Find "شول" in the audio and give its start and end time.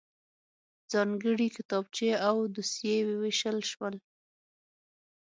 3.71-3.95